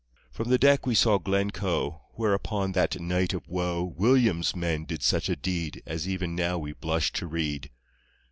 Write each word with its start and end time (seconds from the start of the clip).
From 0.31 0.49
the 0.49 0.57
deck 0.57 0.87
we 0.87 0.95
saw 0.95 1.19
Glencoe, 1.19 2.01
Where 2.13 2.33
upon 2.33 2.71
that 2.71 2.99
night 2.99 3.35
of 3.35 3.47
woe 3.47 3.83
William's 3.95 4.55
men 4.55 4.83
did 4.83 5.03
such 5.03 5.29
a 5.29 5.35
deed 5.35 5.83
As 5.85 6.09
even 6.09 6.33
now 6.35 6.57
we 6.57 6.73
blush 6.73 7.11
to 7.11 7.27
read. 7.27 7.69